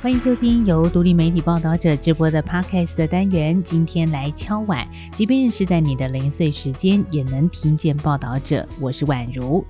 [0.00, 3.60] 欢迎收听由独立媒体报道者直播的 Podcast 的单元。
[3.60, 8.66] 今天来敲碗，即便是在你的零碎时间，也能听见报道者。
[8.80, 9.64] 我是宛如。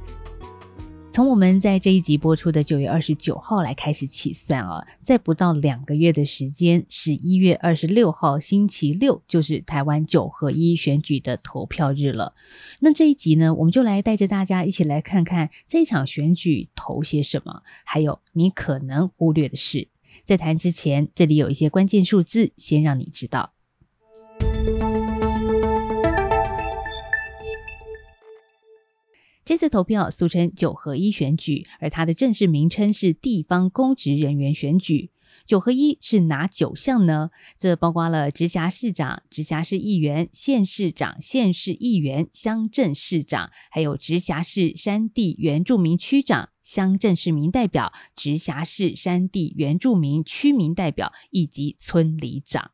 [1.11, 12.35] 从我们在这一集播出的九月二十九号来开始起算啊，在不到两个月的时间，十一月二十六号星期六就是台湾九合一选举的投票日了。
[12.81, 19.89] 那这一集呢，我们就来带着大家一起来看看这场选举投些什么，还有你可能忽略的事。
[20.29, 23.55] 在谈之前，这里有一些关键数字，先让你知道。
[29.43, 35.11] 这次投票俗称九合一选举，而它的正式名称是地方公职人员选举。
[35.47, 37.31] 九合一是哪九项呢？
[37.57, 52.73] 这包括了直辖市长、直辖市议员、县市长、县市议员、乡镇市长，还有直辖市山地原住民区长、乡镇市民代表、直辖市山地原住民区民代表以及村里长。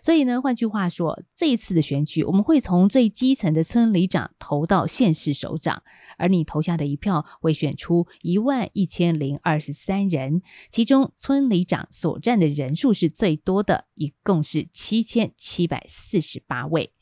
[0.00, 5.82] 所以呢，换句话说，这一次的选举，我们会从最基层的村里长投到县市首长，
[6.18, 16.92] 而你投下的一票会选出一万一千零二十三人，其中村里长所占的人数是最多的，一共是七千七百四十八位。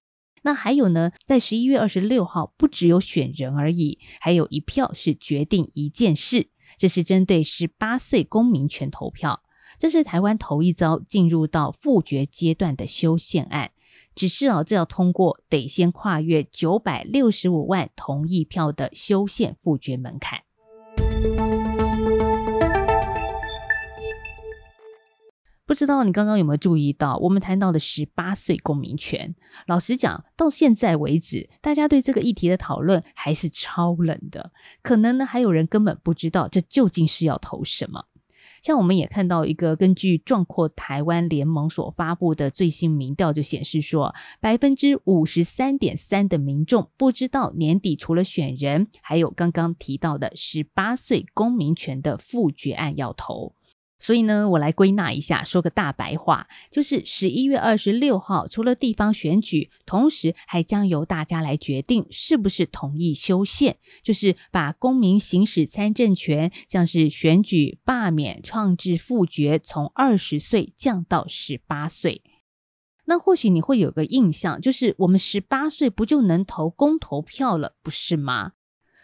[0.42, 9.42] 那还有呢，在十一月二十六号，不只有选人而已，还有一票是决定一件事，这是针对十八岁公民权投票。
[9.78, 13.70] 这是台湾头一遭进入到复决阶段的修宪案，
[14.14, 20.40] 只是哦，这要通过得先跨越九百六十五万同意票的修宪复决门槛。
[25.70, 29.36] 不知道你刚刚有没有注意到，我们谈到的十八岁公民权，
[29.68, 34.50] 老实讲，到现在为止，大家对这个议题的讨论还是超冷的，
[34.82, 38.06] 可能呢，还有人根本不知道这究竟是要投什么。
[38.62, 53.54] 像我们也看到一个根据壮阔台湾联盟所发布的最新民调，就显示说，百分之五十三点三的民众不知道年底除了选人，还有刚刚提到的十八岁公民权的复决案要投。
[54.00, 72.22] 所以呢，我来归纳一下，说个大白话，就是十一月二十六号，除了地方选举，同时还将由大家来决定是不是同意修宪，就是把公民行使参政权，像是选举、罢免、创制、复决，从二十岁降到十八岁。
[73.06, 78.52] 那或许你会有个印象，就是我们十八岁不就能投公投票了，不是吗？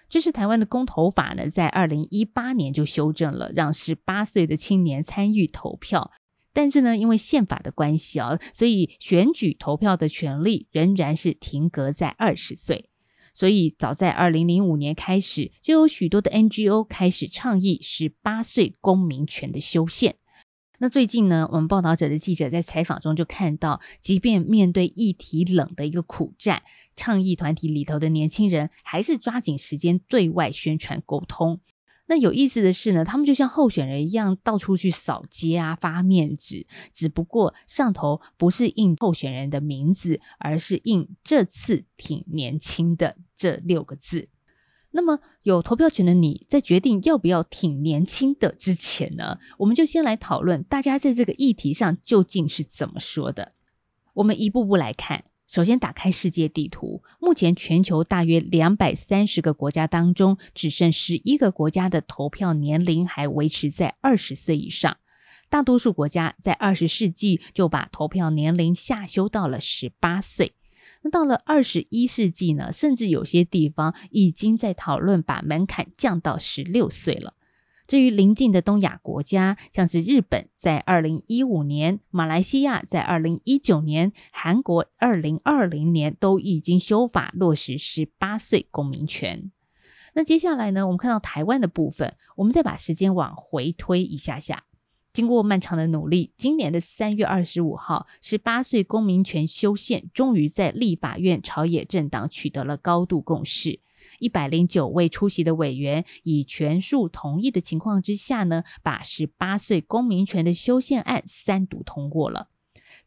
[0.09, 6.13] 这是台湾的公投法呢，在二零一八年就修正了，让十八岁的青年参与投票。
[6.53, 12.89] 但是呢，因为宪法的关系啊，所以选举投票的权利仍然是停格在二十岁。
[13.35, 20.17] 所以早在二零零五年开始，就有许多的 NGO 开始倡议十八岁公民权的修宪。
[20.79, 26.63] 那最近呢，我们报道者的记者在采访中就看到，即便面对议题冷的一个苦战，
[26.95, 31.61] 倡议团体里头的年轻人还是抓紧时间对外宣传沟通。
[32.09, 44.29] 那有意思的是呢，他们就像候选人一样，到处去扫街啊，发面纸，只不过上头不是印候选人的名字，而是印“这次挺年轻的”这六个字。
[44.97, 53.53] 那么有投票权的你在决定要不要挺年轻的之前呢，我们就先来讨论大家在这个议题上究竟是怎么说的。
[54.15, 64.97] 我们一步步来看，首先打开世界地图，目前全球大约两百三十个国家当中，只剩十一个国家的投票年龄还维持在二十岁以上，
[65.51, 70.55] 大多数国家在二十世纪就把投票年龄下修到了十八岁。
[71.11, 77.35] 到了二十一世纪呢，甚至有些地方已经在讨论把门槛降到十六岁了。
[77.87, 89.53] 至于邻近的东亚国家，像是日本在二零一五年，马来西亚在二零一九年，韩国二零二零年都已经修法落实十八岁公民权。
[90.15, 94.65] 那接下来呢，我们看到台湾的部分，我们再把时间往回推一下下。
[95.17, 103.81] 经过漫长的努力，今年的三月二十五号，十八岁公民权修宪终于在立法院朝野政党取得了高度共识。
[104.19, 112.51] 一百零九位出席的委员以全数同意的情况之下呢，把十八岁公民权的修宪案三读通过了。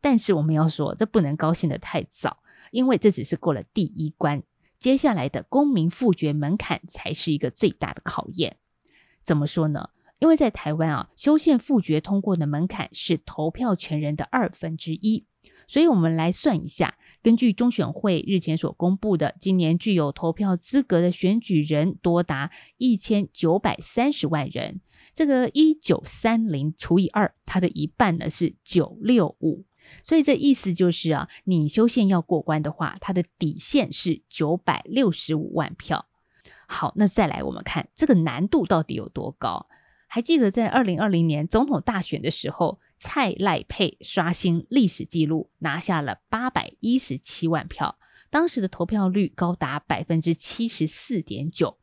[0.01, 2.39] 但是我们要说，这不能高兴的太早，
[2.71, 4.41] 因为这只是过了第一关，
[4.79, 8.57] 接下来的公民复决门槛才是一个最大的考验。
[9.23, 9.91] 怎么说呢？
[10.19, 15.25] 因为在台湾啊，修宪复决通过的门槛是投票权人的二分之一，
[15.67, 24.81] 所以我们来算一下，根据中选会日前所公布的，今年具有投票资格的选举人多达一千九百三十万人，
[25.13, 29.63] 这个一九三零除以二，它的一半呢是九六五。
[30.03, 36.05] 所以这意思就是啊，你修宪要过关的话，它的底线是九百六十五万票。
[36.67, 39.67] 好，那再来我们看这个难度到底有多高？
[40.11, 47.97] 还记得在二零二零年总统大选的时候，蔡赖佩刷新历史记录，拿下了八百一十七万票，
[48.31, 51.78] 当时的投票率高达百分之七十四点九。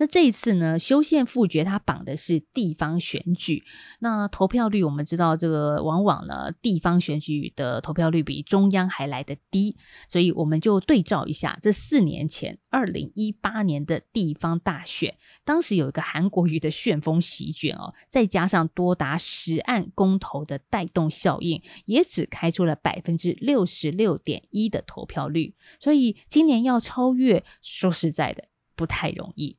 [0.00, 3.62] 那这一次呢，修宪复决它绑的是地方选举，
[3.98, 9.76] 那投票率我们知道，这个往往呢，地方选举的投票率比中央还来得低，
[10.08, 15.14] 所以我们就对照一下，这四年前，二零一八年的地方大选，
[15.44, 29.58] 当时有一个韩国瑜的旋风席卷哦，再加上多达十案公投的带动效应，也只开出了百分之六十六点一的投票率，所以今年要超越，说实在的，不太容易。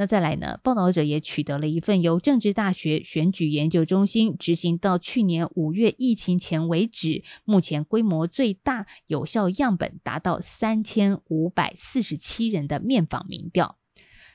[0.00, 0.60] 那再来呢？
[0.62, 13.76] 报道者也取得了一份由政治大学选举研究中心执行到去年五月疫情前为止，目前规模最大、有效样本达到三千五百四十七人的面访民调。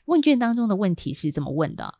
[0.03, 1.93] 问卷当中的问题是这么问的。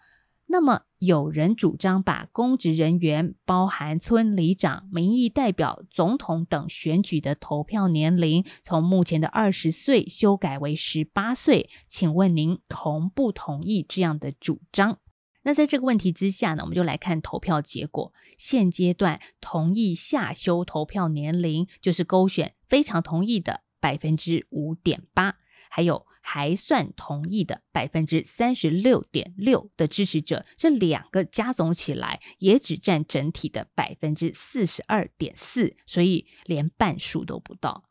[0.54, 11.72] 那么，有人主张把公职人员，包含村里长、民意代表、总统等选举的投票年龄，从目前的二十岁修改为十八岁。
[11.88, 15.00] 请问您同不同意这样的主张？
[15.42, 18.14] 那在这个问题之下呢，我们就来看投票结果。
[18.38, 25.38] 现阶段同意下修投票年龄，就是勾选非常同意的百分之五点八，
[25.72, 26.06] 还有。
[26.26, 37.84] 还算同意的百分之三十六点六的支持者，这两个加总起来也只占整体的百分之四十二点四，所以连半数都不到。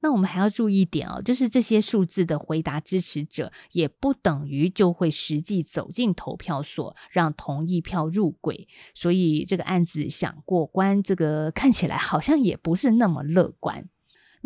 [0.00, 13.88] 那我们还要注意一点哦，就是这些数字的回答支持者，也不等于就会实际走进投票所让同意票入轨，所以这个案子想过关，这个看起来好像也不是那么乐观。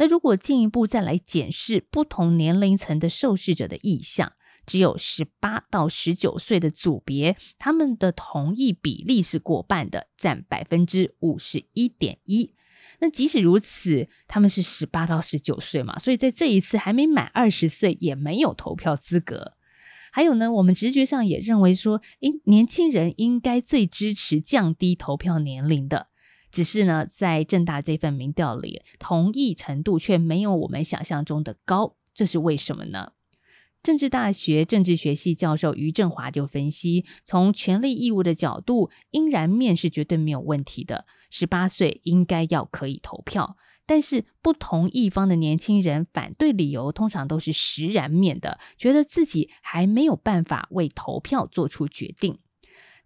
[0.00, 4.32] 那如果进一步再来检视不同年龄层的受试者的意向，
[4.64, 12.54] 只有十八到十九岁的组别，他们的同意比例是过半的，占百分之五十一点一。
[13.00, 19.54] 那即使如此，他们是十八到十九岁嘛，所以在这一次还没满二十岁，也没有投票资格。
[20.12, 26.06] 还有呢，我们直觉上也认为说，诶，年轻人应该最支持降低投票年龄的。
[26.50, 33.12] 只是呢，在正大这份民调里，同意程度却没有我们想象中的高，这是为什么呢？
[33.80, 43.56] 政治大学政治学系教授于振华就分析，从权利义务的角度，应然面是绝对没有问题的，十八岁应该要可以投票。
[43.86, 52.38] 但是不同一方的年轻人反对理由，通常都是实然面的，觉得自己还没有办法为投票做出决定。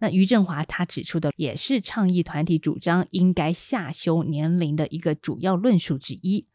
[0.03, 6.49] 那于振华他指出的也是倡议团体主张应该下修年龄的一个主要论述之一，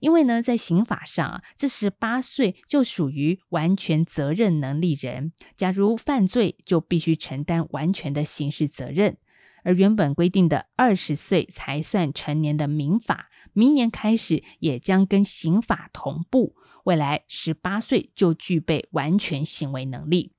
[0.00, 9.16] 因为呢，在刑法上啊，这十八岁就属于完全责任能力人，假如犯罪就必须承担完全的刑事责任，
[9.64, 16.54] 而原本规定的二十岁才算成年的民法，明年开始也将跟刑法同步，
[16.84, 20.34] 未来十八岁就具备完全行为能力。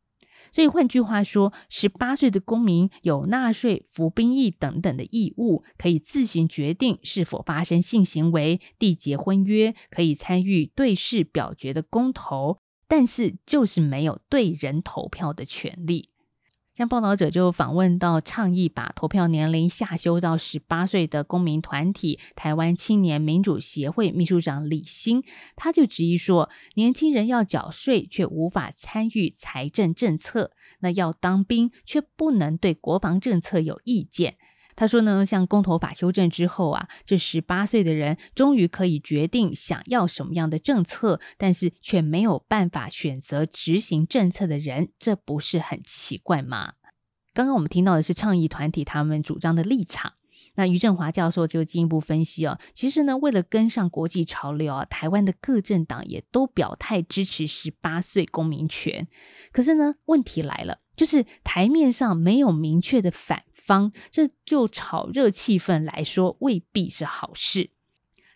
[0.51, 16.10] 所以换句话说，十八岁的公民有纳税、服兵役等等的义务，可以自行决定是否发生性行为、缔结婚约，可以参与对事表决的公投，但是就是没有对人投票的权利。
[16.81, 25.21] 像报道者就访问到倡议把投票年龄下修到十八岁的公民团体台湾青年民主协会秘书长李欣，
[25.55, 34.37] 他就质疑说，年轻人要缴税却无法参与财政政策，那要当兵却不能对国防政策有意见。
[34.75, 46.73] 他说呢，像公投法修正之后啊，这十八岁的人终于可以决定想要什么样的政策，但是却没有办法选择执行政策的人，这不是很奇怪吗？
[47.33, 50.13] 刚刚我们听到的是倡议团体他们主张的立场，
[50.55, 59.07] 那于振华教授就进一步分析哦，其实呢，为了跟上国际潮流啊，台湾的各政党也都表态支持十八岁公民权，
[59.53, 63.43] 可是呢，问题来了，就是台面上没有明确的反。
[63.65, 67.71] 方这就炒热气氛来说，未必是好事。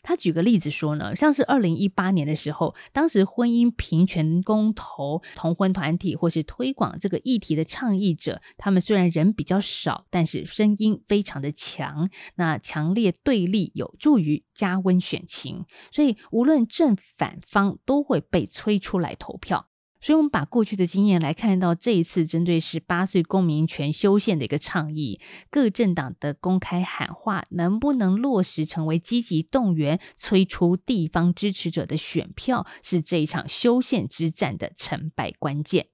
[0.08, 12.08] 他举个例子说呢，像是二零一八年的时候，当时婚姻平权公投、同婚团体或是推广这个议题的倡议者，他们虽然人比较少，但是声音非常的强。
[12.36, 19.70] 那强烈对立有助于加温选情，所以无论正反方都会被催出来投票。
[20.06, 25.20] 所以，我们把过去的经验来看到这一次针对十八岁公民权修宪的一个倡议，
[25.50, 35.88] 各政党的公开喊话能不能落实成为积极动员、催出地方支持者的选票，是这一场修宪之战的成败关键。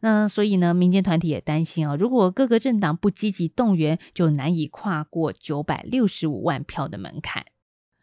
[0.00, 7.46] 那所以呢，民间团体也担心啊，如果各个政党不积极动员，就难以跨过九百六十五万票的门槛。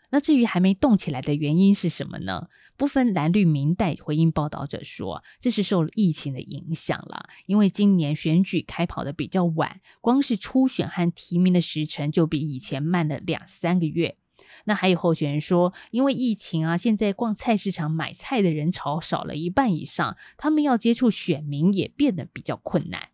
[0.09, 2.47] 那至于还没动起来的原因是什么呢？
[2.75, 14.17] 部分蓝绿民代回应报道者说，这是受疫情的影响了，因为今年选举开跑的比较晚，光是初选和提名的时程就比以前慢了两三个月。
[14.65, 23.09] 那还有候选人说，因为疫情啊，现在逛菜市场买菜的人潮少了一半以上，他们要接触选民也变得比较困难。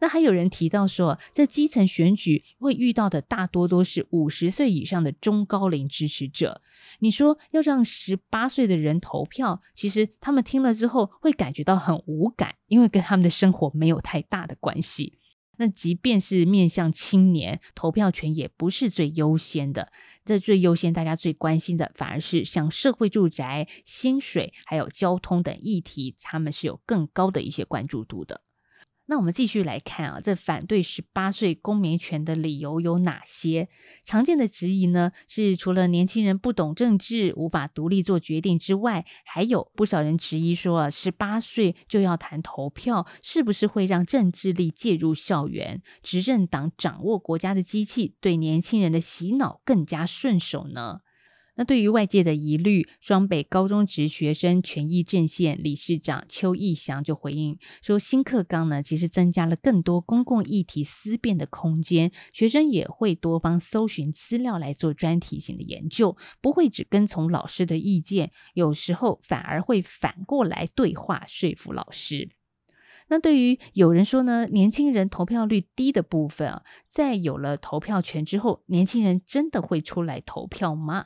[0.00, 6.60] 那还有人提到说，在基层选举会遇到的大多都是五十岁以上的中高龄支持者。
[7.00, 15.18] 你说要让十八岁的人投票，其实他们听了之后会感觉到很无感，因为跟他们的生活没有太大的关系。
[15.58, 19.92] 那即便是面向青年，投票权也不是最优先的。
[20.24, 28.42] 这最优先，大家最关心的反而是像社会住宅、薪水还有交通等议题，他们是有更高的一些关注度的。
[29.06, 33.68] 那我们继续来看啊，这反对十八岁公民权的理由有哪些？
[34.04, 51.00] 常见的质疑呢，是除了年轻人不懂政治、无法独立做决定之外，还有不少人质疑说啊，十八岁就要谈投票，是不是会让政治力介入校园，执政党掌握国家的机器，对年轻人的洗脑更加顺手呢？
[51.54, 72.30] 那对于外界的疑虑，双北高中职学生权益阵线理事长邱义祥就回应说：“新课纲呢，其实增加了更多公共议题思辨的空间，学生也会多方搜寻资料来做专题性的研究，不会只跟从老师的意见，有时候反而会反过来对话说服老师。”
[73.08, 81.04] 那对于有人说呢，年轻人投票率低的部分啊，在有了投票权之后，年轻人真的会出来投票吗？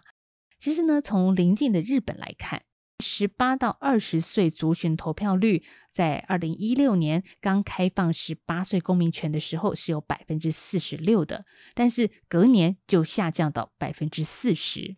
[0.67, 2.65] 其实呢，从邻近的日本来看，
[2.99, 11.45] 十八到二十岁族群投票率，在二零一六年刚开放十八岁公民权的时候是有百分之四十六的，
[11.77, 14.97] 但是隔年就下降到百分之四十。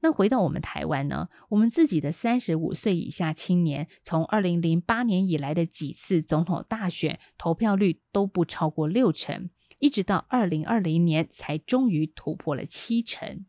[0.00, 13.46] 那回到我们台湾呢，我们自己的三十五岁以下青年，从二零零八年以来的几次总统大选投票率都不超过六成，一直到二零二零年才终于突破了七成。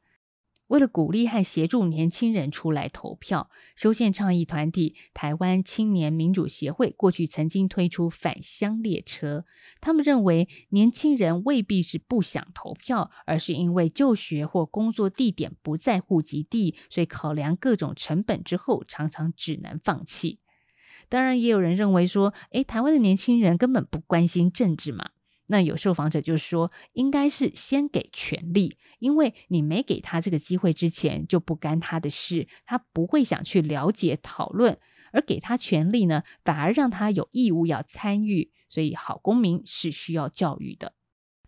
[0.71, 9.43] 为了鼓励和协助年轻人出来投票，修宪倡议团体台湾青年民主协会过去曾经推出返乡列车。
[9.81, 20.39] 他们认为，年轻人未必是不想投票，而是因为就学或工作地点不在户籍地，所以考量各种成本之后，常常只能放弃。
[21.09, 25.09] 当然，也有人认为说，诶，台湾的年轻人根本不关心政治嘛。
[25.51, 34.77] 那有受访者就说，应该是先给权利，因为你没给他这个机会之前，就不干他的事，他不会想去了解讨论；
[35.11, 38.51] 而给他权利呢，反而让他有义务要参与。
[38.69, 40.93] 所以，好公民是需要教育的。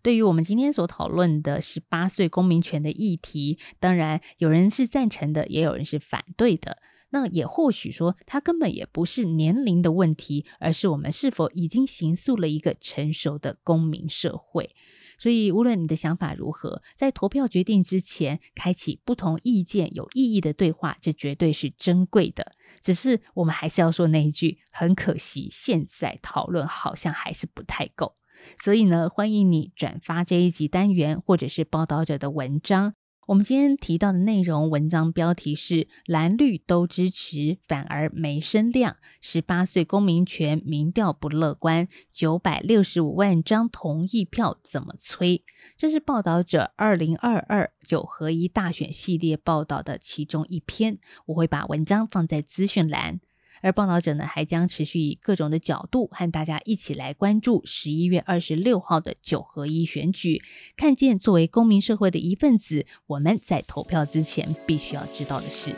[0.01, 6.79] 对于我们今天所讨论的十八岁公民权的议题，当然有人是赞成的，也有人是反对的。
[7.13, 14.75] 那也或许说，它根本也不是年龄的问题，而是我们是否已经形塑了一个成熟的公民社会。
[15.20, 22.53] 所以，无论你的想法如何，在投票决定之前，开启不同意见有意义的对话，这绝对是珍贵的。
[22.82, 28.15] 只是我们还是要说那一句，很可惜，现在讨论好像还是不太够。
[28.58, 32.96] 所以呢，欢迎你转发这一集单元，或者是报道者的文章。
[33.27, 38.98] 我们今天提到的内容，文章标题是“蓝绿都支持，反而没声量”。
[39.22, 45.44] 十八岁公民权民调不乐观，九百六十五万张同意票怎么催？
[45.77, 51.00] 这是报道者二零二二九合一大选系列报道的其中一篇。
[51.27, 53.22] 我会把文章放在资讯栏。
[53.63, 60.43] 而报道者呢，还将持续以各种的角度和大家一起来关注十一月二十六号的九合一选举。
[60.75, 65.74] 看见作为公民社会的一份子，我们在投票之前必须要知道的事。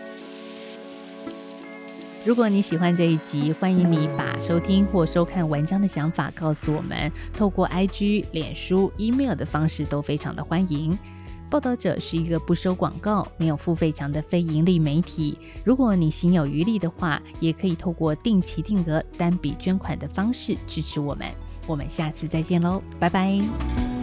[2.26, 10.98] 如果你喜欢这一集，欢迎你把收听或收看文章的想法告诉我们，透过 IG、脸书、email 的方式都非常的欢迎。
[11.50, 15.38] 报道者是一个不收广告、没有付费墙的非盈利媒体。
[15.64, 21.28] 如果你心有余力的话，也可以透过定期定额单笔捐款的方式支持我们。
[21.68, 23.95] 我们下次再见喽，拜拜。